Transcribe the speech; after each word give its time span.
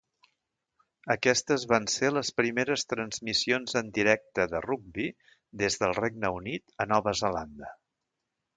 Aquestes 1.15 1.65
van 1.73 1.83
ser 1.95 2.09
les 2.15 2.31
primeres 2.41 2.85
transmissions 2.93 3.77
en 3.83 3.93
directe 3.99 4.47
de 4.55 4.63
rugbi 4.67 5.05
des 5.63 5.81
del 5.85 5.97
Regne 6.01 6.33
Unit 6.41 6.75
a 6.87 6.89
Nova 6.97 7.15
Zelanda. 7.23 7.71